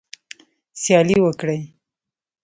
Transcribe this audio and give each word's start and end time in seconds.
سیالي 0.81 1.17
وکړئ 1.23 1.61